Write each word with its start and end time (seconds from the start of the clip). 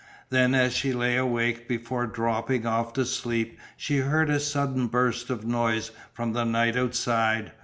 Then 0.31 0.55
as 0.55 0.73
she 0.73 0.93
lay 0.93 1.15
awake 1.15 1.67
before 1.67 2.07
dropping 2.07 2.65
off 2.65 2.91
to 2.93 3.05
sleep 3.05 3.59
she 3.77 3.97
heard 3.97 4.31
a 4.31 4.39
sudden 4.39 4.87
burst 4.87 5.29
of 5.29 5.45
noise 5.45 5.91
from 6.11 6.33
the 6.33 6.43
night 6.43 6.75
outside. 6.75 7.51